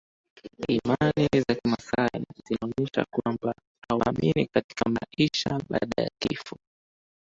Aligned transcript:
imani 0.69 1.29
za 1.47 1.55
kimasai 1.55 2.25
zinaonyesha 2.45 3.05
kwamba 3.11 3.53
hawaamini 3.89 4.45
katika 4.47 4.85
maisha 4.89 5.59
baada 5.69 6.03
ya 6.03 6.09
kifo 6.19 6.57